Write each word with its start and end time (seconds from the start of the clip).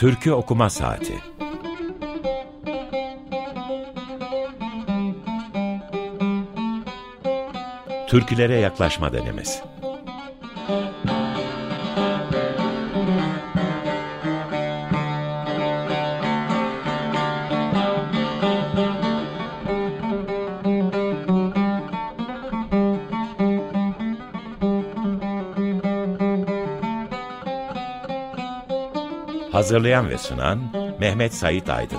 Türkü 0.00 0.32
Okuma 0.32 0.70
Saati. 0.70 1.14
Türkülere 8.08 8.56
Yaklaşma 8.56 9.12
Denemesi 9.12 9.60
Hazırlayan 29.60 30.08
ve 30.08 30.18
sunan 30.18 30.58
Mehmet 31.00 31.34
Sait 31.34 31.70
Aydın. 31.70 31.98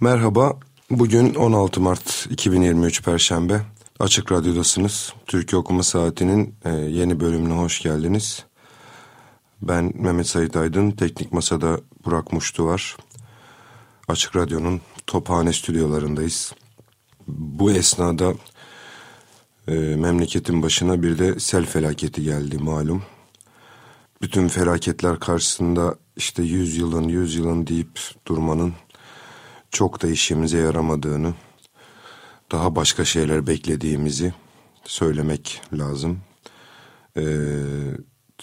Merhaba, 0.00 0.56
bugün 0.90 1.34
16 1.34 1.80
Mart 1.80 2.26
2023 2.30 3.02
Perşembe. 3.02 3.60
Açık 4.00 4.32
Radyo'dasınız. 4.32 5.12
Türkiye 5.26 5.60
Okuma 5.60 5.82
Saati'nin 5.82 6.54
e, 6.64 6.70
yeni 6.70 7.20
bölümüne 7.20 7.54
hoş 7.54 7.82
geldiniz. 7.82 8.44
Ben 9.62 9.92
Mehmet 9.94 10.26
Sait 10.26 10.56
Aydın, 10.56 10.90
Teknik 10.90 11.32
Masa'da 11.32 11.80
Burak 12.04 12.32
Muştu 12.32 12.64
var. 12.64 12.96
Açık 14.08 14.36
Radyo'nun 14.36 14.80
Tophane 15.06 15.52
stüdyolarındayız. 15.52 16.52
Bu 17.28 17.70
esnada 17.72 18.34
e, 19.68 19.72
memleketin 19.72 20.62
başına 20.62 21.02
bir 21.02 21.18
de 21.18 21.40
sel 21.40 21.66
felaketi 21.66 22.22
geldi 22.22 22.58
malum. 22.58 23.02
Bütün 24.22 24.48
felaketler 24.48 25.20
karşısında 25.20 25.96
işte 26.16 26.42
yüz 26.42 26.76
yılın 26.76 27.08
yüz 27.08 27.34
yılın 27.34 27.66
deyip 27.66 28.00
durmanın 28.26 28.74
çok 29.70 30.02
da 30.02 30.08
işimize 30.08 30.58
yaramadığını, 30.58 31.34
daha 32.52 32.76
başka 32.76 33.04
şeyler 33.04 33.46
beklediğimizi 33.46 34.34
söylemek 34.84 35.62
lazım. 35.72 36.20
E, 37.16 37.22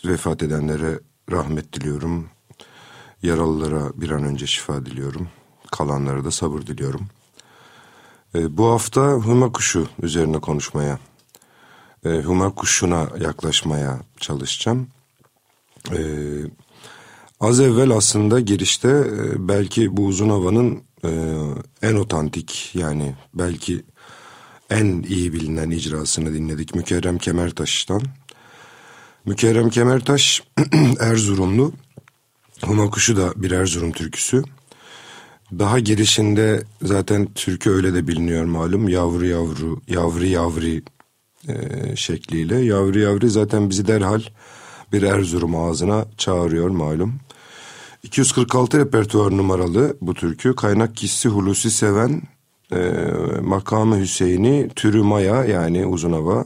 vefat 0.06 0.44
edenlere 0.44 1.00
rahmet 1.32 1.74
diliyorum. 1.74 2.30
Yaralılara 3.24 4.02
bir 4.02 4.10
an 4.10 4.24
önce 4.24 4.48
şifa 4.48 4.86
diliyorum. 4.86 5.30
Kalanlara 5.78 6.26
da 6.26 6.32
sabır 6.32 6.62
diliyorum. 6.62 7.08
E, 8.36 8.58
bu 8.58 8.66
hafta 8.66 9.12
huma 9.12 9.52
kuşu 9.52 9.88
üzerine 10.02 10.40
konuşmaya, 10.40 11.00
e, 12.06 12.10
huma 12.10 12.56
kuşuna 12.56 13.08
yaklaşmaya 13.20 14.00
çalışacağım. 14.20 14.88
E, 15.92 16.00
az 17.40 17.60
evvel 17.60 17.92
aslında 17.92 18.40
girişte 18.40 18.90
e, 18.90 19.48
belki 19.48 19.98
bu 19.98 20.06
uzun 20.06 20.30
havanın 20.30 20.84
e, 21.06 21.10
en 21.82 21.96
otantik 21.96 22.72
yani 22.74 23.16
belki 23.34 23.84
en 24.70 25.04
iyi 25.04 25.34
bilinen 25.34 25.70
icrasını 25.70 26.34
dinledik 26.34 26.76
Mükerrem 26.76 27.18
Kemertaş'tan. 27.18 28.02
Mükerrem 29.26 29.70
Kemertaş 29.70 30.44
Erzurumlu. 31.00 31.74
Huma 32.66 32.90
kuşu 32.90 33.18
da 33.18 33.34
bir 33.36 33.52
Erzurum 33.52 33.92
türküsü. 33.92 34.44
Daha 35.60 35.80
girişinde 35.80 36.64
zaten 36.82 37.28
türkü 37.36 37.70
öyle 37.70 37.94
de 37.94 38.08
biliniyor 38.08 38.46
malum. 38.46 38.90
Yavru 38.90 39.26
yavru, 39.26 39.82
yavri 39.88 40.30
yavri 40.30 40.84
e, 41.48 41.96
şekliyle. 41.96 42.58
Yavru 42.58 43.00
yavri 43.00 43.30
zaten 43.30 43.70
bizi 43.70 43.88
derhal 43.88 44.22
bir 44.94 45.02
Erzurum 45.02 45.56
ağzına 45.56 46.06
çağırıyor 46.18 46.70
malum. 46.70 47.14
246 48.04 48.80
repertuar 48.80 49.38
numaralı 49.38 49.98
bu 50.02 50.14
türkü. 50.14 50.56
Kaynak 50.56 50.96
kişisi 50.96 51.30
Hulusi 51.30 51.72
Seven, 51.72 52.22
e, 52.72 52.92
makamı 53.42 54.00
Hüseyin'i, 54.00 54.70
türü 54.76 55.02
Maya 55.02 55.46
yani 55.46 55.86
uzun 55.86 56.14
hava. 56.14 56.46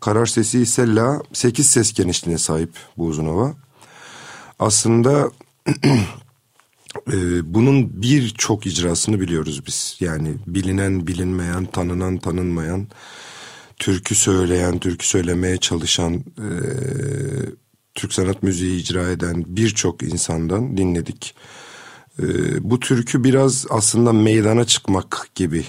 Karar 0.00 0.26
sesi 0.26 0.60
ise 0.60 0.94
La, 0.94 1.22
8 1.32 1.66
ses 1.66 1.92
genişliğine 1.92 2.38
sahip 2.38 2.70
bu 2.96 3.04
uzun 3.06 3.26
hava. 3.26 3.54
Aslında 4.58 5.30
bunun 7.44 8.02
birçok 8.02 8.66
icrasını 8.66 9.20
biliyoruz 9.20 9.66
biz. 9.66 9.96
Yani 10.00 10.34
bilinen, 10.46 11.06
bilinmeyen, 11.06 11.64
tanınan, 11.64 12.18
tanınmayan, 12.18 12.88
türkü 13.76 14.14
söyleyen, 14.14 14.78
türkü 14.78 15.06
söylemeye 15.06 15.56
çalışan, 15.56 16.14
e, 16.14 16.48
Türk 17.94 18.12
sanat 18.12 18.42
müziği 18.42 18.80
icra 18.80 19.10
eden 19.10 19.44
birçok 19.46 20.02
insandan 20.02 20.76
dinledik. 20.76 21.34
E, 22.22 22.24
bu 22.70 22.80
türkü 22.80 23.24
biraz 23.24 23.66
aslında 23.70 24.12
meydana 24.12 24.64
çıkmak 24.64 25.30
gibi 25.34 25.64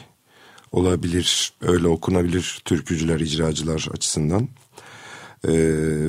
olabilir, 0.71 1.53
öyle 1.61 1.87
okunabilir 1.87 2.61
türkücüler, 2.65 3.19
icracılar 3.19 3.87
açısından. 3.93 4.49
Ee, 5.47 5.51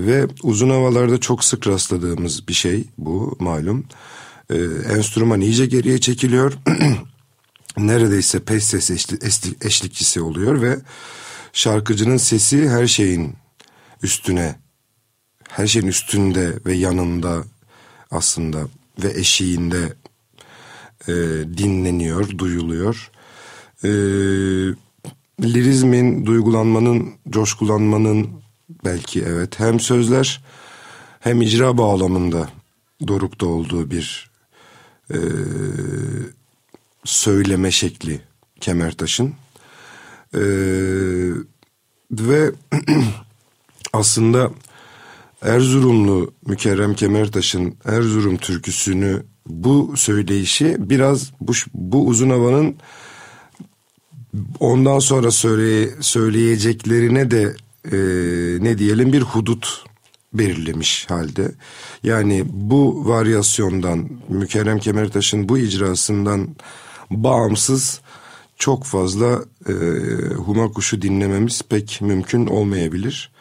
ve 0.06 0.26
uzun 0.42 0.70
havalarda 0.70 1.20
çok 1.20 1.44
sık 1.44 1.66
rastladığımız 1.66 2.48
bir 2.48 2.52
şey 2.52 2.84
bu 2.98 3.36
malum. 3.40 3.78
Ee, 3.80 3.84
enstrüman 4.96 5.40
iyice 5.40 5.66
geriye 5.66 5.98
çekiliyor. 5.98 6.52
Neredeyse 7.78 8.40
pes 8.40 8.64
ses 8.64 8.90
eşli, 8.90 9.18
eşlikçisi 9.62 10.20
oluyor 10.20 10.62
ve 10.62 10.78
şarkıcının 11.52 12.16
sesi 12.16 12.68
her 12.68 12.86
şeyin 12.86 13.34
üstüne, 14.02 14.58
her 15.48 15.66
şeyin 15.66 15.86
üstünde 15.86 16.58
ve 16.66 16.74
yanında 16.74 17.44
aslında 18.10 18.68
ve 19.02 19.10
eşiğinde 19.20 19.92
e, 21.08 21.12
dinleniyor, 21.58 22.38
duyuluyor. 22.38 23.10
E, 23.84 23.88
lirizmin, 25.42 26.26
duygulanmanın, 26.26 27.12
coşkulanmanın 27.30 28.30
belki 28.84 29.22
evet 29.22 29.60
hem 29.60 29.80
sözler 29.80 30.44
hem 31.20 31.42
icra 31.42 31.78
bağlamında 31.78 32.48
dorukta 33.08 33.46
olduğu 33.46 33.90
bir 33.90 34.29
e, 35.10 35.18
söyleme 37.04 37.70
şekli 37.70 38.20
Kemertaş'ın. 38.60 39.34
E, 40.34 40.42
ve 42.10 42.52
aslında 43.92 44.50
Erzurumlu 45.42 46.32
Mükerrem 46.46 46.94
Kemertaş'ın 46.94 47.74
Erzurum 47.84 48.36
türküsünü 48.36 49.22
bu 49.46 49.94
söyleyişi 49.96 50.76
biraz 50.78 51.32
bu, 51.40 51.52
bu 51.74 52.06
uzun 52.06 52.30
havanın 52.30 52.76
ondan 54.60 54.98
sonra 54.98 55.30
söyle, 55.30 55.90
söyleyeceklerine 56.00 57.30
de 57.30 57.54
e, 57.84 57.96
ne 58.64 58.78
diyelim 58.78 59.12
bir 59.12 59.22
hudut 59.22 59.84
belirlemiş 60.32 61.10
halde. 61.10 61.52
Yani 62.02 62.44
bu 62.48 63.08
varyasyondan 63.08 64.10
Mükerrem 64.28 64.78
Kemertaş'ın 64.78 65.48
bu 65.48 65.58
icrasından 65.58 66.48
bağımsız 67.10 68.00
çok 68.56 68.84
fazla 68.84 69.44
e, 69.68 69.72
Huma 70.34 70.72
Kuşu 70.72 71.02
dinlememiz 71.02 71.62
pek 71.62 71.98
mümkün 72.00 72.46
olmayabilir. 72.46 73.32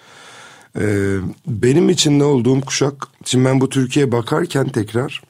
E, 0.80 1.16
benim 1.48 1.90
içinde 1.90 2.24
olduğum 2.24 2.62
kuşak, 2.62 3.08
şimdi 3.26 3.46
ben 3.46 3.62
bu 3.62 3.70
Türkiye'ye 3.70 4.12
bakarken 4.12 4.70
tekrar 4.70 5.22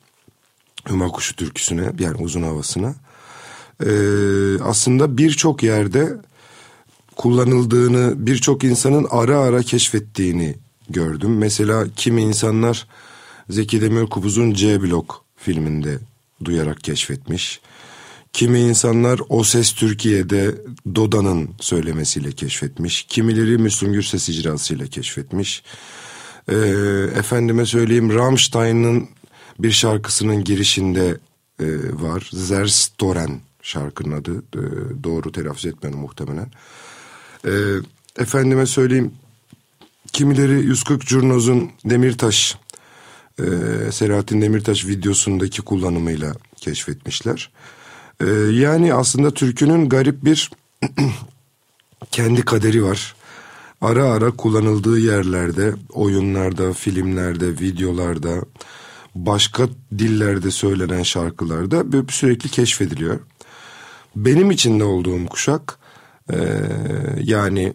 Huma 0.88 1.08
Kuşu 1.08 1.36
türküsüne 1.36 1.92
yani 2.00 2.18
uzun 2.22 2.44
havasına 2.44 2.96
e, 3.86 3.92
aslında 4.64 5.18
birçok 5.18 5.64
yerde 5.64 6.18
kullanıldığını 7.16 8.14
birçok 8.18 8.64
insanın 8.64 9.08
ara 9.10 9.38
ara 9.40 9.62
keşfettiğini 9.62 10.56
gördüm. 10.90 11.38
Mesela 11.38 11.88
kimi 11.96 12.22
insanlar 12.22 12.88
Zeki 13.50 13.82
Demirkubuz'un 13.82 14.54
C 14.54 14.82
Blok 14.82 15.26
filminde 15.38 15.98
duyarak 16.46 16.84
keşfetmiş. 16.84 17.62
Kimi 18.34 18.60
insanlar 18.60 19.22
O 19.30 19.44
Ses 19.44 19.74
Türkiye'de 19.74 20.56
Doda'nın 20.96 21.50
söylemesiyle 21.60 22.32
keşfetmiş. 22.32 23.04
Kimileri 23.04 23.58
Müslüm 23.58 23.94
Gürses 23.94 24.30
icrasıyla 24.30 24.88
keşfetmiş. 24.88 25.64
Ee, 26.52 26.56
efendime 27.16 27.66
söyleyeyim 27.66 28.16
Rammstein'ın 28.16 29.10
bir 29.60 29.72
şarkısının 29.72 30.44
girişinde 30.44 31.18
e, 31.60 31.66
var. 31.94 32.30
Zerstoren 32.34 33.42
şarkının 33.62 34.22
adı. 34.22 34.38
E, 34.38 34.62
doğru 35.04 35.32
telaffuz 35.32 35.66
etmiyorum 35.66 36.02
muhtemelen. 36.02 36.52
E, 37.46 37.54
efendime 38.18 38.66
söyleyeyim 38.66 39.12
kimileri 40.10 40.66
140 40.66 41.02
Curnoz'un 41.02 41.72
Demirtaş 41.86 42.58
e, 43.40 43.46
Selahattin 43.92 44.42
Demirtaş 44.42 44.86
videosundaki 44.86 45.62
kullanımıyla 45.62 46.34
keşfetmişler. 46.56 47.52
E, 48.22 48.26
yani 48.52 48.94
aslında 48.94 49.32
türkünün 49.34 49.90
garip 49.90 50.26
bir 50.26 50.52
kendi 52.12 52.42
kaderi 52.42 52.84
var. 52.84 53.16
Ara 53.82 54.04
ara 54.04 54.32
kullanıldığı 54.32 55.00
yerlerde, 55.00 55.74
oyunlarda, 55.94 56.74
filmlerde, 56.74 57.48
videolarda, 57.48 58.42
başka 59.16 59.68
dillerde 59.98 60.52
söylenen 60.52 61.04
şarkılarda 61.04 61.84
sürekli 62.10 62.50
keşfediliyor. 62.50 63.20
Benim 64.16 64.52
içinde 64.52 64.84
olduğum 64.84 65.26
kuşak 65.26 65.80
e, 66.34 66.38
yani 67.20 67.74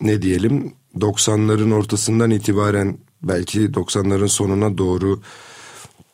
ne 0.00 0.22
diyelim 0.22 0.74
90'ların 1.00 1.74
ortasından 1.74 2.30
itibaren 2.30 2.98
belki 3.22 3.60
90'ların 3.60 4.28
sonuna 4.28 4.78
doğru 4.78 5.20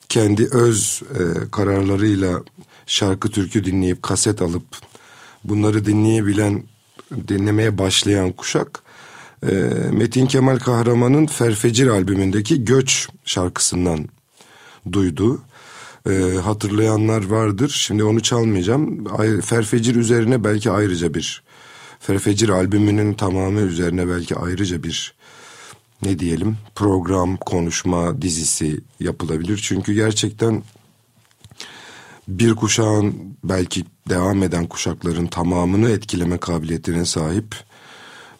kendi 0.08 0.48
öz 0.52 1.02
e, 1.14 1.50
kararlarıyla 1.50 2.42
şarkı 2.86 3.30
türkü 3.30 3.64
dinleyip 3.64 4.02
kaset 4.02 4.42
alıp 4.42 4.64
bunları 5.44 5.84
dinleyebilen 5.84 6.62
dinlemeye 7.28 7.78
başlayan 7.78 8.32
kuşak 8.32 8.82
e, 9.42 9.52
Metin 9.92 10.26
Kemal 10.26 10.58
Kahraman'ın 10.58 11.26
Ferfecir 11.26 11.86
albümündeki 11.86 12.64
Göç 12.64 13.08
şarkısından 13.24 14.08
duydu. 14.92 15.42
E, 16.10 16.12
hatırlayanlar 16.44 17.26
vardır. 17.26 17.68
Şimdi 17.68 18.04
onu 18.04 18.22
çalmayacağım. 18.22 19.04
Ferfecir 19.40 19.96
üzerine 19.96 20.44
belki 20.44 20.70
ayrıca 20.70 21.14
bir 21.14 21.42
Ferfecir 22.02 22.48
albümünün 22.48 23.14
tamamı 23.14 23.60
üzerine 23.60 24.08
belki 24.08 24.36
ayrıca 24.36 24.82
bir 24.82 25.14
ne 26.02 26.18
diyelim 26.18 26.56
program, 26.74 27.36
konuşma, 27.36 28.22
dizisi 28.22 28.80
yapılabilir. 29.00 29.60
Çünkü 29.62 29.92
gerçekten 29.92 30.62
bir 32.28 32.54
kuşağın 32.54 33.36
belki 33.44 33.84
devam 34.08 34.42
eden 34.42 34.66
kuşakların 34.66 35.26
tamamını 35.26 35.90
etkileme 35.90 36.38
kabiliyetine 36.38 37.04
sahip. 37.04 37.56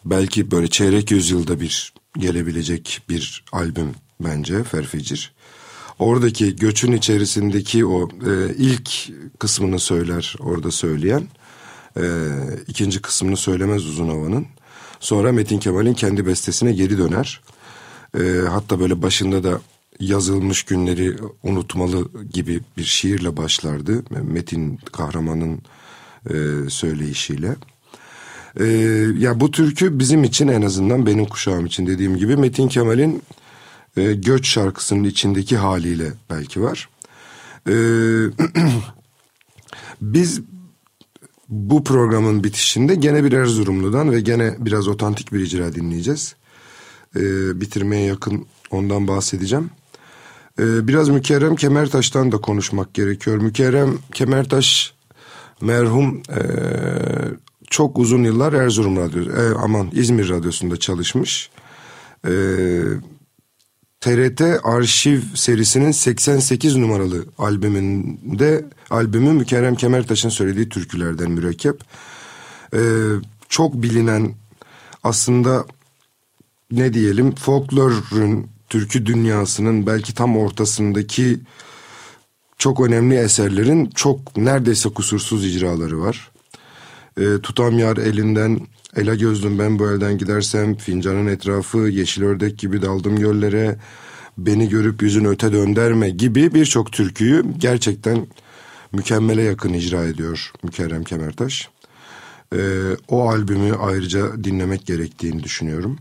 Belki 0.05 0.51
böyle 0.51 0.67
çeyrek 0.67 1.11
yüzyılda 1.11 1.59
bir 1.59 1.93
gelebilecek 2.17 3.01
bir 3.09 3.43
albüm 3.51 3.91
bence 4.19 4.63
Ferfecir. 4.63 5.33
Oradaki 5.99 6.55
göçün 6.55 6.91
içerisindeki 6.91 7.85
o 7.85 8.09
e, 8.09 8.55
ilk 8.57 8.89
kısmını 9.39 9.79
söyler 9.79 10.35
orada 10.39 10.71
söyleyen. 10.71 11.27
E, 11.97 12.03
ikinci 12.67 13.01
kısmını 13.01 13.37
söylemez 13.37 13.85
Uzun 13.85 14.09
Hava'nın. 14.09 14.45
Sonra 14.99 15.31
Metin 15.31 15.59
Kemal'in 15.59 15.93
kendi 15.93 16.25
bestesine 16.25 16.73
geri 16.73 16.97
döner. 16.97 17.41
E, 18.19 18.23
hatta 18.49 18.79
böyle 18.79 19.01
başında 19.01 19.43
da 19.43 19.61
yazılmış 19.99 20.63
günleri 20.63 21.17
unutmalı 21.43 22.07
gibi 22.33 22.61
bir 22.77 22.83
şiirle 22.83 23.37
başlardı. 23.37 24.03
Metin 24.23 24.77
kahramanın 24.77 25.61
e, 26.29 26.33
söyleyişiyle. 26.69 27.55
E, 28.59 28.65
ya 29.17 29.39
bu 29.39 29.51
türkü 29.51 29.99
bizim 29.99 30.23
için 30.23 30.47
en 30.47 30.61
azından 30.61 31.05
benim 31.05 31.25
kuşağım 31.25 31.65
için 31.65 31.87
dediğim 31.87 32.17
gibi 32.17 32.37
Metin 32.37 32.67
Kemal'in 32.67 33.23
e, 33.97 34.13
Göç 34.13 34.47
şarkısının 34.47 35.03
içindeki 35.03 35.57
haliyle 35.57 36.13
belki 36.29 36.61
var. 36.61 36.89
E, 37.67 37.71
biz 40.01 40.41
bu 41.53 41.83
programın 41.83 42.43
bitişinde 42.43 42.95
gene 42.95 43.23
bir 43.23 43.31
Erzurumlu'dan 43.31 44.11
ve 44.11 44.21
gene 44.21 44.55
biraz 44.59 44.87
otantik 44.87 45.33
bir 45.33 45.39
icra 45.39 45.75
dinleyeceğiz. 45.75 46.35
E, 47.15 47.21
bitirmeye 47.61 48.05
yakın 48.05 48.45
ondan 48.71 49.07
bahsedeceğim. 49.07 49.69
E, 50.59 50.87
biraz 50.87 51.09
Mükerrem 51.09 51.55
Kemertaş'tan 51.55 52.31
da 52.31 52.37
konuşmak 52.37 52.93
gerekiyor. 52.93 53.37
Mükerrem 53.37 53.97
Kemertaş 54.13 54.93
merhum 55.61 56.21
e, 56.29 56.41
çok 57.69 57.99
uzun 57.99 58.23
yıllar 58.23 58.53
Erzurum 58.53 58.97
Radyosu, 58.97 59.31
e, 59.31 59.55
aman 59.63 59.89
İzmir 59.93 60.29
Radyosu'nda 60.29 60.77
çalışmış. 60.77 61.49
E, 62.27 62.31
TRT 64.03 64.41
Arşiv 64.63 65.21
serisinin 65.35 65.91
88 65.91 66.75
numaralı 66.75 67.25
albümünde 67.37 68.65
albümü 68.89 69.31
Mükerrem 69.31 69.75
Kemertaş'ın 69.75 70.29
söylediği 70.29 70.69
türkülerden 70.69 71.31
mürekkep. 71.31 71.81
Ee, 72.73 72.79
çok 73.49 73.73
bilinen 73.73 74.35
aslında 75.03 75.65
ne 76.71 76.93
diyelim 76.93 77.35
folklorun 77.35 78.47
türkü 78.69 79.05
dünyasının 79.05 79.87
belki 79.87 80.13
tam 80.13 80.37
ortasındaki 80.37 81.39
çok 82.57 82.79
önemli 82.87 83.15
eserlerin 83.15 83.85
çok 83.85 84.37
neredeyse 84.37 84.89
kusursuz 84.89 85.45
icraları 85.45 86.01
var. 86.01 86.31
Ee, 87.17 87.41
Tutam 87.43 87.79
Yar 87.79 87.97
elinden 87.97 88.67
Ela 88.95 89.15
gözlüm 89.15 89.59
ben 89.59 89.79
bu 89.79 89.91
elden 89.91 90.17
gidersem 90.17 90.75
fincanın 90.75 91.27
etrafı 91.27 91.77
yeşil 91.77 92.23
ördek 92.23 92.57
gibi 92.57 92.81
daldım 92.81 93.19
göllere 93.19 93.77
beni 94.37 94.69
görüp 94.69 95.01
yüzün 95.01 95.25
öte 95.25 95.53
dönderme 95.53 96.09
gibi 96.09 96.53
birçok 96.53 96.91
türküyü 96.91 97.45
gerçekten 97.57 98.27
mükemmele 98.91 99.41
yakın 99.41 99.73
icra 99.73 100.03
ediyor 100.03 100.51
Mükerrem 100.63 101.03
Kemertaş. 101.03 101.69
Ee, 102.55 102.59
o 103.07 103.29
albümü 103.29 103.75
ayrıca 103.75 104.43
dinlemek 104.43 104.85
gerektiğini 104.85 105.43
düşünüyorum. 105.43 105.97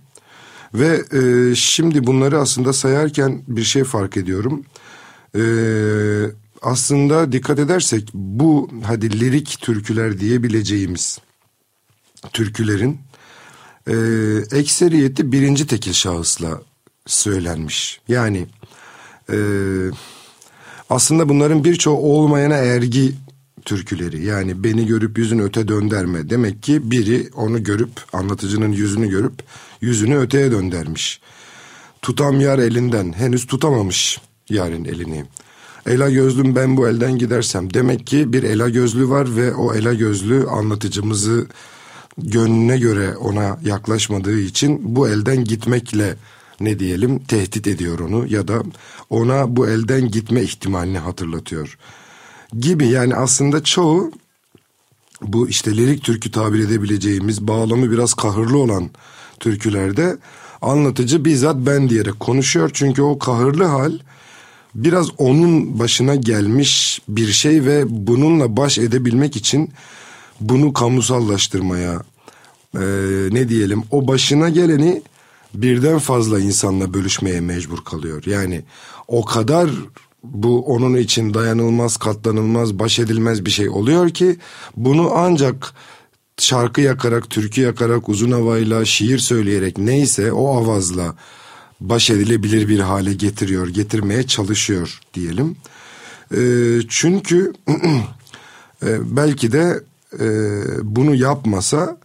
Ve 0.75 1.03
e, 1.13 1.55
şimdi 1.55 2.07
bunları 2.07 2.39
aslında 2.39 2.73
sayarken 2.73 3.43
bir 3.49 3.63
şey 3.63 3.85
fark 3.85 4.17
ediyorum. 4.17 4.65
Ee, 5.37 5.43
aslında 6.63 7.33
dikkat 7.33 7.59
edersek 7.59 8.09
bu 8.15 8.71
hadi 8.85 9.21
lirik 9.21 9.59
türküler 9.61 10.21
diyebileceğimiz 10.21 11.19
türkülerin 12.33 13.01
e, 13.87 13.95
ekseriyeti 14.59 15.33
birinci 15.33 15.67
tekil 15.67 15.93
şahısla 15.93 16.63
söylenmiş. 17.07 18.01
Yani 18.09 18.47
e, 19.33 19.37
aslında 20.91 21.29
bunların 21.29 21.65
birçoğu 21.65 21.97
olmayana 21.97 22.57
ergi 22.57 23.15
türküleri. 23.65 24.25
Yani 24.25 24.65
beni 24.65 24.87
görüp 24.87 25.19
yüzün 25.19 25.39
öte 25.39 25.69
dönderme. 25.69 26.31
Demek 26.31 26.63
ki 26.63 26.91
biri 26.91 27.31
onu 27.35 27.65
görüp 27.65 27.91
anlatıcının 28.13 28.73
yüzünü 28.73 29.11
görüp 29.11 29.35
yüzünü 29.81 30.19
öteye 30.19 30.51
döndermiş. 30.51 31.21
Tutam 32.03 32.41
yar 32.41 32.59
elinden 32.59 33.13
henüz 33.13 33.47
tutamamış 33.47 34.21
yarın 34.49 34.85
elini. 34.85 35.25
Ela 35.87 36.11
gözlüm 36.11 36.57
ben 36.57 36.77
bu 36.77 36.89
elden 36.89 37.19
gidersem. 37.19 37.75
Demek 37.75 38.07
ki 38.07 38.33
bir 38.33 38.43
ela 38.43 38.69
gözlü 38.69 39.09
var 39.09 39.37
ve 39.37 39.55
o 39.55 39.75
ela 39.75 39.95
gözlü 39.95 40.47
anlatıcımızı 40.47 41.47
gönlüne 42.19 42.79
göre 42.79 43.17
ona 43.17 43.59
yaklaşmadığı 43.65 44.39
için 44.39 44.97
bu 44.97 45.09
elden 45.09 45.45
gitmekle 45.45 46.17
ne 46.61 46.79
diyelim 46.79 47.19
tehdit 47.19 47.67
ediyor 47.67 47.99
onu 47.99 48.27
ya 48.29 48.49
da 48.49 48.63
ona 49.11 49.57
bu 49.57 49.69
elden 49.69 50.11
gitme 50.11 50.43
ihtimalini 50.43 50.99
hatırlatıyor 50.99 51.79
gibi. 52.61 52.89
Yani 52.89 53.17
aslında 53.17 53.65
çoğu 53.65 54.13
bu 55.23 55.49
işte 55.49 55.77
lirik 55.77 56.05
türkü 56.05 56.31
tabir 56.31 56.59
edebileceğimiz 56.59 57.49
bağlamı 57.49 57.91
biraz 57.91 58.15
kahırlı 58.15 58.59
olan 58.59 58.91
türkülerde 59.41 60.17
anlatıcı 60.63 61.25
bizzat 61.25 61.57
ben 61.57 61.89
diyerek 61.89 62.21
konuşuyor. 62.21 62.71
Çünkü 62.73 63.03
o 63.03 63.19
kahırlı 63.19 63.65
hal 63.65 63.93
biraz 64.75 65.09
onun 65.19 65.79
başına 65.79 66.15
gelmiş 66.15 67.03
bir 67.09 67.33
şey 67.33 67.65
ve 67.65 67.85
bununla 67.89 68.57
baş 68.57 68.79
edebilmek 68.79 69.37
için 69.37 69.71
bunu 70.49 70.73
kamusallaştırmaya 70.73 72.03
e, 72.75 72.81
ne 73.31 73.49
diyelim 73.49 73.83
o 73.91 74.09
başına 74.09 74.49
geleni 74.49 75.03
birden 75.55 75.99
fazla 75.99 76.41
insanla 76.41 76.95
bölüşmeye 76.95 77.41
mecbur 77.41 77.85
kalıyor. 77.85 78.23
Yani 78.27 78.63
o 79.09 79.25
kadar 79.25 79.71
bu 80.25 80.65
onun 80.67 80.97
için 80.97 81.35
dayanılmaz, 81.35 81.97
katlanılmaz, 81.97 82.79
baş 82.79 82.99
edilmez 82.99 83.47
bir 83.47 83.51
şey 83.51 83.69
oluyor 83.69 84.11
ki 84.11 84.37
bunu 84.77 85.11
ancak 85.15 85.75
şarkı 86.39 86.81
yakarak, 86.81 87.31
türkü 87.31 87.61
yakarak, 87.61 88.09
uzun 88.09 88.31
havayla, 88.31 88.85
şiir 88.85 89.19
söyleyerek 89.19 89.79
neyse 89.79 90.33
o 90.33 90.57
avazla 90.57 91.15
baş 91.81 92.11
edilebilir 92.11 92.69
bir 92.69 92.81
hale 92.81 93.13
getiriyor, 93.13 93.69
getirmeye 93.69 94.27
çalışıyor 94.27 95.01
diyelim. 95.15 95.57
E, 96.37 96.41
çünkü 96.89 97.53
e, 98.83 99.17
belki 99.17 99.53
de 99.53 99.83
e, 100.21 100.27
bunu 100.83 101.15
yapmasa 101.15 101.99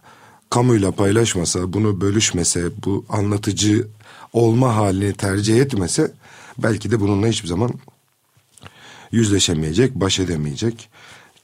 kamuyla 0.50 0.92
paylaşmasa, 0.92 1.72
bunu 1.72 2.00
bölüşmese, 2.00 2.70
bu 2.84 3.04
anlatıcı 3.08 3.88
olma 4.32 4.76
halini 4.76 5.12
tercih 5.12 5.60
etmese 5.60 6.12
belki 6.58 6.90
de 6.90 7.00
bununla 7.00 7.26
hiçbir 7.26 7.48
zaman 7.48 7.70
yüzleşemeyecek, 9.12 9.94
baş 9.94 10.20
edemeyecek. 10.20 10.88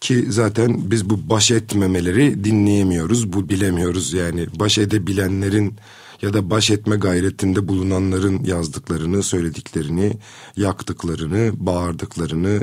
Ki 0.00 0.26
zaten 0.28 0.90
biz 0.90 1.10
bu 1.10 1.30
baş 1.30 1.50
etmemeleri 1.50 2.44
dinleyemiyoruz, 2.44 3.32
bu 3.32 3.48
bilemiyoruz 3.48 4.12
yani 4.12 4.46
baş 4.54 4.78
edebilenlerin 4.78 5.74
ya 6.22 6.32
da 6.32 6.50
baş 6.50 6.70
etme 6.70 6.96
gayretinde 6.96 7.68
bulunanların 7.68 8.44
yazdıklarını, 8.44 9.22
söylediklerini, 9.22 10.12
yaktıklarını, 10.56 11.52
bağırdıklarını, 11.54 12.60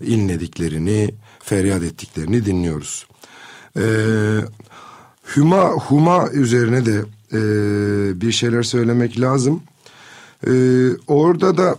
inlediklerini, 0.00 1.14
feryat 1.38 1.82
ettiklerini 1.82 2.44
dinliyoruz. 2.44 3.06
Ee, 3.76 4.40
Huma, 5.34 5.70
Huma 5.70 6.28
üzerine 6.32 6.86
de 6.86 7.02
e, 7.32 7.40
bir 8.20 8.32
şeyler 8.32 8.62
söylemek 8.62 9.20
lazım. 9.20 9.62
E, 10.46 10.52
orada 11.06 11.56
da 11.56 11.76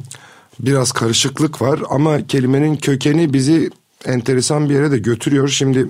biraz 0.60 0.92
karışıklık 0.92 1.62
var 1.62 1.80
ama 1.90 2.26
kelimenin 2.26 2.76
kökeni 2.76 3.32
bizi 3.32 3.70
enteresan 4.04 4.68
bir 4.68 4.74
yere 4.74 4.90
de 4.90 4.98
götürüyor. 4.98 5.48
Şimdi 5.48 5.88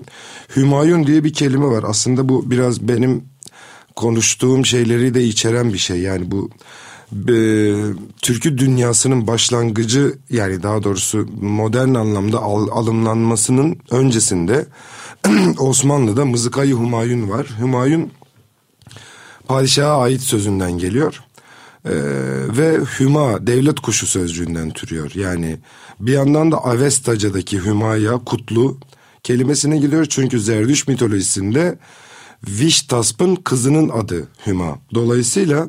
Hümayun 0.56 1.06
diye 1.06 1.24
bir 1.24 1.32
kelime 1.32 1.66
var. 1.66 1.84
Aslında 1.86 2.28
bu 2.28 2.50
biraz 2.50 2.88
benim 2.88 3.24
konuştuğum 3.96 4.66
şeyleri 4.66 5.14
de 5.14 5.24
içeren 5.24 5.72
bir 5.72 5.78
şey. 5.78 6.00
Yani 6.00 6.30
bu 6.30 6.50
e, 7.12 7.36
türkü 8.22 8.58
dünyasının 8.58 9.26
başlangıcı 9.26 10.14
yani 10.30 10.62
daha 10.62 10.82
doğrusu 10.82 11.26
modern 11.40 11.94
anlamda 11.94 12.38
al, 12.38 12.68
alımlanmasının 12.70 13.76
öncesinde 13.90 14.66
Osmanlı'da 15.58 16.24
Mızıkayı 16.24 16.76
Hümayun 16.76 17.30
var. 17.30 17.46
Hümayun 17.60 18.10
padişaha 19.48 19.98
ait 20.00 20.20
sözünden 20.20 20.72
geliyor. 20.72 21.22
Ee, 21.84 21.90
ve 22.58 22.78
Hüma 22.98 23.46
devlet 23.46 23.80
kuşu 23.80 24.06
sözcüğünden 24.06 24.70
türüyor. 24.70 25.10
Yani 25.14 25.58
bir 26.00 26.12
yandan 26.12 26.52
da 26.52 26.64
Avestaca'daki 26.64 27.64
Hümaya 27.64 28.18
kutlu 28.18 28.78
kelimesine 29.22 29.78
gidiyor. 29.78 30.06
Çünkü 30.08 30.40
Zerdüş 30.40 30.88
mitolojisinde 30.88 31.78
Viştasp'ın 32.48 33.36
kızının 33.36 33.88
adı 33.88 34.28
Hüma. 34.46 34.78
Dolayısıyla 34.94 35.68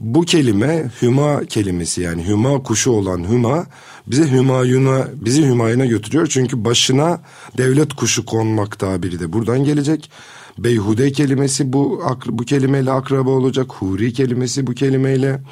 bu 0.00 0.22
kelime 0.22 0.90
Hüma 1.02 1.44
kelimesi 1.44 2.00
yani 2.00 2.28
Hüma 2.28 2.62
kuşu 2.62 2.90
olan 2.90 3.30
Hüma 3.30 3.66
bize 4.06 4.30
Hümayun'a 4.30 5.08
bizi 5.14 5.46
Hümayun'a 5.46 5.86
götürüyor. 5.86 6.26
Çünkü 6.26 6.64
başına 6.64 7.20
devlet 7.58 7.94
kuşu 7.94 8.26
konmak 8.26 8.78
tabiri 8.78 9.20
de 9.20 9.32
buradan 9.32 9.64
gelecek. 9.64 10.10
Beyhude 10.58 11.12
kelimesi 11.12 11.72
bu 11.72 12.02
bu 12.26 12.44
kelimeyle 12.44 12.90
akraba 12.90 13.30
olacak. 13.30 13.72
Huri 13.72 14.12
kelimesi 14.12 14.66
bu 14.66 14.74
kelimeyle. 14.74 15.42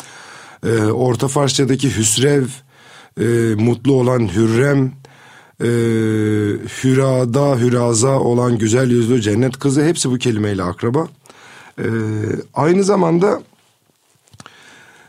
E, 0.66 0.76
Orta 0.78 1.28
Farsçadaki 1.28 1.96
hüsrev, 1.96 2.44
e, 3.20 3.54
mutlu 3.54 3.92
olan 3.92 4.28
hürrem, 4.34 4.92
e, 5.60 5.68
hürada, 6.84 7.56
hüraza 7.56 8.20
olan 8.20 8.58
güzel 8.58 8.90
yüzlü 8.90 9.22
cennet 9.22 9.58
kızı 9.58 9.84
hepsi 9.84 10.10
bu 10.10 10.18
kelimeyle 10.18 10.62
akraba. 10.62 11.08
E, 11.78 11.86
aynı 12.54 12.84
zamanda 12.84 13.42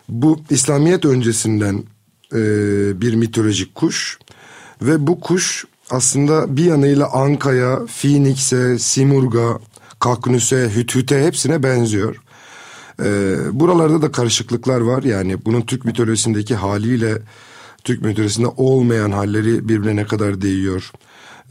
bu 0.09 0.39
İslamiyet 0.49 1.05
öncesinden 1.05 1.83
e, 2.33 2.41
bir 3.01 3.15
mitolojik 3.15 3.75
kuş 3.75 4.19
ve 4.81 5.07
bu 5.07 5.19
kuş 5.19 5.65
aslında 5.89 6.57
bir 6.57 6.65
yanıyla 6.65 7.13
Anka'ya, 7.13 7.79
Phoenix'e, 7.85 8.79
Simurg'a, 8.79 9.59
Kaknüs'e, 9.99 10.71
Hüthüt'e 10.75 11.25
hepsine 11.25 11.63
benziyor. 11.63 12.15
Ee, 13.03 13.35
buralarda 13.51 14.01
da 14.01 14.11
karışıklıklar 14.11 14.81
var. 14.81 15.03
Yani 15.03 15.45
bunun 15.45 15.61
Türk 15.61 15.85
mitolojisindeki 15.85 16.55
haliyle 16.55 17.17
Türk 17.83 18.01
mitolojisinde 18.01 18.47
olmayan 18.47 19.11
halleri 19.11 19.69
birbirine 19.69 19.95
ne 19.95 20.05
kadar 20.05 20.41
değiyor. 20.41 20.91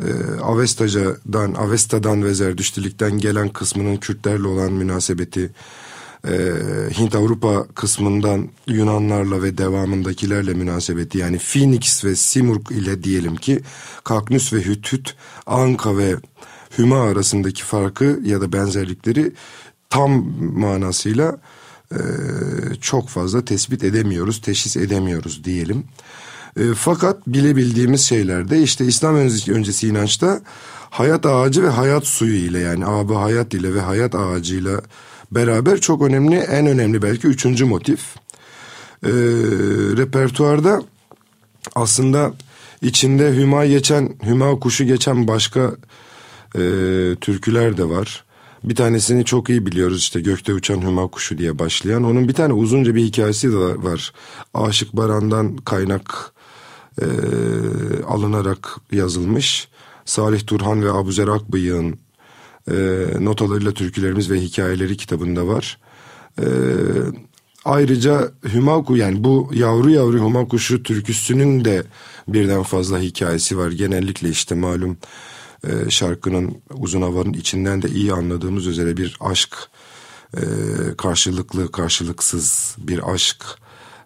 Ee, 0.01 0.41
Avestaca'dan, 0.43 1.55
Avesta'dan 1.55 2.25
ve 2.25 2.35
Zerdüştilikten 2.35 3.19
gelen 3.19 3.49
kısmının 3.49 3.97
Kürtlerle 3.97 4.49
olan 4.49 4.73
münasebeti, 4.73 5.51
e, 6.27 6.33
Hint 6.99 7.15
Avrupa 7.15 7.67
kısmından 7.67 8.49
Yunanlarla 8.67 9.43
ve 9.43 9.59
devamındakilerle 9.59 10.55
münasebeti 10.55 11.19
yani 11.19 11.39
Phoenix 11.39 12.05
ve 12.05 12.17
Simurg 12.17 12.71
ile 12.71 13.05
diyelim 13.05 13.37
ki 13.37 13.61
Kaknüs 14.05 14.53
ve 14.53 14.65
Hüthüt, 14.65 15.15
Anka 15.47 15.97
ve 15.97 16.17
Hüma 16.79 17.01
arasındaki 17.01 17.65
farkı 17.65 18.21
ya 18.25 18.41
da 18.41 18.53
benzerlikleri 18.53 19.33
tam 19.91 20.11
manasıyla 20.41 21.39
e, 21.93 22.01
çok 22.81 23.09
fazla 23.09 23.45
tespit 23.45 23.85
edemiyoruz, 23.85 24.41
teşhis 24.41 24.77
edemiyoruz 24.77 25.45
diyelim. 25.45 25.85
E, 26.57 26.75
fakat 26.75 27.27
bilebildiğimiz 27.27 28.01
şeylerde 28.01 28.63
işte 28.63 28.85
İslam 28.85 29.17
öncesi 29.49 29.89
inançta 29.89 30.41
hayat 30.91 31.27
ağacı 31.27 31.63
ve 31.63 31.69
hayat 31.69 32.07
suyu 32.07 32.35
ile 32.35 32.59
yani 32.59 32.87
abı 32.87 33.15
hayat 33.15 33.55
ile 33.55 33.75
ve 33.75 33.81
hayat 33.81 34.15
ağacıyla 34.15 34.81
beraber 35.31 35.81
çok 35.81 36.03
önemli, 36.03 36.37
en 36.37 36.67
önemli 36.67 37.03
belki 37.03 37.27
üçüncü 37.27 37.65
motif. 37.65 38.17
E, 39.05 39.13
repertuarda 39.97 40.83
aslında 41.75 42.33
içinde 42.83 43.37
hüma 43.37 43.67
geçen, 43.67 44.15
hüma 44.27 44.61
kuşu 44.61 44.85
geçen 44.85 45.29
başka 45.29 45.61
e, 46.55 46.61
türküler 47.21 47.77
de 47.77 47.89
var. 47.89 48.25
Bir 48.65 48.75
tanesini 48.75 49.25
çok 49.25 49.51
iyi 49.51 49.67
biliyoruz 49.67 49.99
işte 49.99 50.21
Gökte 50.21 50.55
Uçan 50.55 50.83
Hüma 50.83 51.07
Kuşu 51.07 51.39
diye 51.39 51.59
başlayan. 51.59 52.05
Onun 52.05 52.29
bir 52.29 52.35
tane 52.35 52.53
uzunca 52.53 52.95
bir 52.95 53.05
hikayesi 53.05 53.53
de 53.53 53.57
var. 53.57 54.13
Aşık 54.55 54.93
Baran'dan 54.93 55.57
kaynak 55.57 56.33
e, 57.03 57.07
alınarak 58.09 58.77
yazılmış. 58.93 59.69
Salih 60.05 60.47
Turhan 60.47 60.83
ve 60.83 60.93
Abuzer 60.93 61.29
Akbıyık'ın 61.29 61.99
e, 62.71 63.07
notalarıyla 63.25 63.73
türkülerimiz 63.73 64.31
ve 64.31 64.41
hikayeleri 64.41 64.97
kitabında 64.97 65.47
var. 65.47 65.79
E, 66.39 66.47
ayrıca 67.65 68.33
Hümaku 68.53 68.97
yani 68.97 69.25
bu 69.25 69.51
yavru 69.55 69.91
yavru 69.91 70.27
Hüma 70.27 70.49
Kuşu 70.49 70.83
türküsünün 70.83 71.65
de 71.65 71.83
birden 72.29 72.63
fazla 72.63 73.01
hikayesi 73.01 73.59
var. 73.59 73.71
Genellikle 73.71 74.29
işte 74.29 74.55
malum 74.55 74.97
e, 75.65 75.91
şarkının 75.91 76.63
uzun 76.75 77.03
havanın 77.03 77.33
içinden 77.33 77.83
de 77.83 77.89
iyi 77.89 78.13
anladığımız 78.13 78.67
üzere 78.67 78.97
bir 78.97 79.17
aşk 79.21 79.57
e, 80.37 80.43
karşılıklı 80.99 81.73
karşılıksız 81.73 82.77
bir 82.79 83.15
aşk 83.15 83.45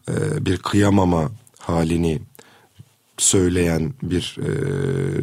e, 0.09 0.47
bir 0.47 0.57
kıyamama 0.57 1.31
halini 1.59 2.23
söyleyen 3.19 3.95
bir 4.02 4.37
e, 4.38 4.50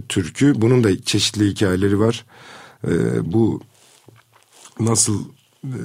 türkü. 0.02 0.62
Bunun 0.62 0.84
da 0.84 1.02
çeşitli 1.04 1.50
hikayeleri 1.50 2.00
var. 2.00 2.26
E, 2.88 2.92
bu 3.34 3.62
nasıl 4.80 5.24
e, 5.64 5.78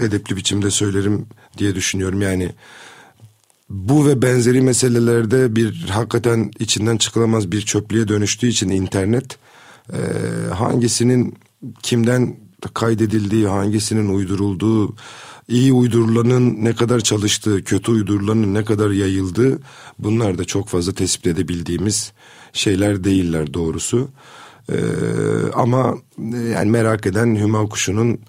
edepli 0.00 0.36
biçimde 0.36 0.70
söylerim 0.70 1.26
diye 1.58 1.74
düşünüyorum. 1.74 2.22
Yani 2.22 2.52
bu 3.70 4.06
ve 4.06 4.22
benzeri 4.22 4.60
meselelerde 4.60 5.56
bir 5.56 5.88
hakikaten 5.88 6.50
içinden 6.58 6.96
çıkılamaz 6.96 7.52
bir 7.52 7.60
çöplüğe 7.60 8.08
dönüştüğü 8.08 8.46
için 8.46 8.70
internet 8.70 9.38
e, 9.92 9.98
hangisinin 10.54 11.34
kimden 11.82 12.36
kaydedildiği, 12.74 13.46
hangisinin 13.46 14.14
uydurulduğu, 14.14 14.94
iyi 15.48 15.72
uydurulanın 15.72 16.64
ne 16.64 16.74
kadar 16.74 17.00
çalıştığı, 17.00 17.64
kötü 17.64 17.92
uydurulanın 17.92 18.54
ne 18.54 18.64
kadar 18.64 18.90
yayıldığı 18.90 19.58
bunlar 19.98 20.38
da 20.38 20.44
çok 20.44 20.68
fazla 20.68 20.92
tespit 20.92 21.26
edebildiğimiz 21.26 22.12
şeyler 22.52 23.04
değiller 23.04 23.54
doğrusu. 23.54 24.08
Ee, 24.72 24.76
ama 25.54 25.94
yani 26.52 26.70
merak 26.70 27.06
eden 27.06 27.36
Hüma 27.36 27.68
Kuşu'nun 27.68 28.20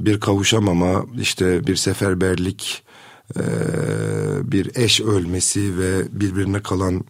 bir 0.00 0.20
kavuşamama, 0.20 1.06
işte 1.20 1.66
bir 1.66 1.76
seferberlik, 1.76 2.82
e, 3.36 3.42
bir 4.52 4.76
eş 4.76 5.00
ölmesi 5.00 5.78
ve 5.78 6.20
birbirine 6.20 6.62
kalan 6.62 7.04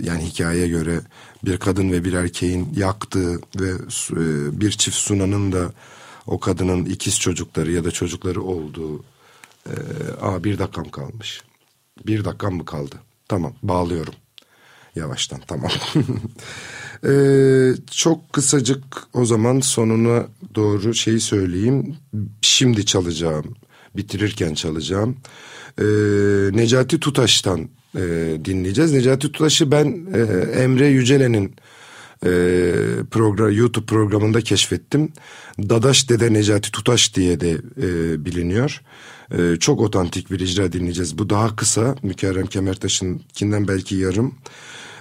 yani 0.00 0.24
hikayeye 0.24 0.68
göre 0.68 1.00
bir 1.44 1.56
kadın 1.56 1.92
ve 1.92 2.04
bir 2.04 2.12
erkeğin 2.12 2.68
yaktığı 2.76 3.40
ve 3.60 3.70
e, 4.10 4.60
bir 4.60 4.70
çift 4.70 4.96
sunanın 4.96 5.52
da 5.52 5.72
o 6.26 6.40
kadının 6.40 6.84
ikiz 6.84 7.20
çocukları 7.20 7.72
ya 7.72 7.84
da 7.84 7.90
çocukları 7.90 8.42
olduğu. 8.42 9.04
E, 9.66 9.74
aa 10.20 10.44
bir 10.44 10.58
dakikam 10.58 10.88
kalmış. 10.88 11.42
Bir 12.06 12.24
dakikam 12.24 12.54
mı 12.54 12.64
kaldı? 12.64 12.96
Tamam 13.28 13.54
bağlıyorum. 13.62 14.14
Yavaştan 14.94 15.40
tamam. 15.46 15.70
ee, 17.04 17.72
çok 17.90 18.32
kısacık 18.32 18.84
o 19.12 19.24
zaman 19.24 19.60
sonuna 19.60 20.26
doğru 20.54 20.94
şeyi 20.94 21.20
söyleyeyim. 21.20 21.96
Şimdi 22.40 22.86
çalacağım 22.86 23.56
bitirirken 23.96 24.54
çalacağım. 24.54 25.16
E, 25.78 25.84
Necati 26.52 27.00
Tutaş'tan 27.00 27.68
e, 27.96 28.00
dinleyeceğiz. 28.44 28.92
Necati 28.92 29.32
Tutaş'ı 29.32 29.70
ben 29.70 30.06
e, 30.14 30.20
Emre 30.62 30.86
Yücelen'in 30.86 31.54
e, 32.24 32.30
program, 33.10 33.52
YouTube 33.52 33.86
programında 33.86 34.40
keşfettim. 34.40 35.12
Dadaş 35.58 36.10
Dede 36.10 36.32
Necati 36.32 36.70
Tutaş 36.70 37.14
diye 37.14 37.40
de 37.40 37.50
e, 37.82 38.24
biliniyor. 38.24 38.82
E, 39.38 39.56
çok 39.56 39.80
otantik 39.80 40.30
bir 40.30 40.40
icra 40.40 40.72
dinleyeceğiz. 40.72 41.18
Bu 41.18 41.30
daha 41.30 41.56
kısa. 41.56 41.94
Mükerrem 42.02 42.46
Kemertaş'ınkinden 42.46 43.68
belki 43.68 43.96
yarım. 43.96 44.34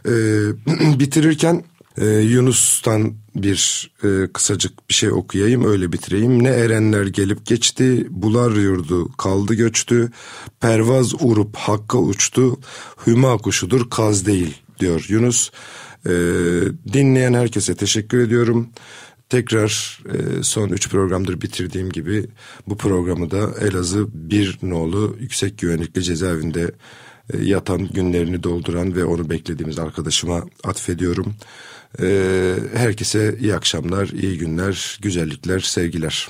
E, 0.05 0.11
bitirirken 0.99 1.63
Ee, 1.97 2.05
Yunus'tan 2.05 3.13
bir 3.35 3.91
e, 4.03 4.27
kısacık 4.33 4.89
bir 4.89 4.93
şey 4.93 5.11
okuyayım 5.11 5.65
öyle 5.65 5.91
bitireyim. 5.91 6.43
Ne 6.43 6.49
erenler 6.49 7.05
gelip 7.07 7.45
geçti, 7.45 8.07
bular 8.09 8.51
yurdu 8.51 9.11
kaldı 9.11 9.53
göçtü, 9.53 10.11
pervaz 10.59 11.13
urup 11.21 11.55
hakka 11.55 11.97
uçtu, 11.97 12.59
hüma 13.07 13.37
kuşudur 13.37 13.89
kaz 13.89 14.25
değil 14.25 14.57
diyor 14.79 15.05
Yunus. 15.09 15.51
Ee, 16.05 16.09
dinleyen 16.93 17.33
herkese 17.33 17.75
teşekkür 17.75 18.19
ediyorum. 18.19 18.69
Tekrar 19.29 20.01
e, 20.13 20.43
son 20.43 20.69
üç 20.69 20.89
programdır 20.89 21.41
bitirdiğim 21.41 21.89
gibi 21.89 22.25
bu 22.67 22.77
programı 22.77 23.31
da 23.31 23.49
Elazığ 23.61 24.07
bir 24.13 24.59
nolu 24.61 25.17
yüksek 25.19 25.57
güvenlikli 25.57 26.03
cezaevinde 26.03 26.71
e, 27.33 27.43
yatan 27.43 27.87
günlerini 27.87 28.43
dolduran 28.43 28.95
ve 28.95 29.05
onu 29.05 29.29
beklediğimiz 29.29 29.79
arkadaşıma 29.79 30.43
atfediyorum. 30.63 31.35
E, 32.01 32.55
herkese 32.75 33.35
iyi 33.39 33.55
akşamlar, 33.55 34.07
iyi 34.07 34.37
günler, 34.37 34.99
güzellikler, 35.01 35.59
sevgiler. 35.59 36.27